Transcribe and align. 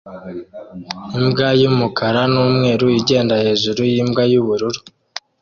Imbwa 1.17 1.47
y'umukara 1.61 2.21
n'umweru 2.33 2.85
igenda 2.99 3.33
hejuru 3.43 3.81
y'imbwa 3.93 4.23
y'ubururu 4.31 4.81